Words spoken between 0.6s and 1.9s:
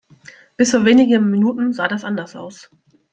vor wenigen Minuten sah